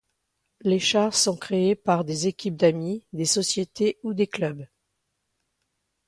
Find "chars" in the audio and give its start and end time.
0.79-1.13